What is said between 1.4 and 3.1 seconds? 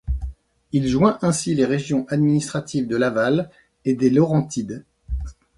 les régions administratives de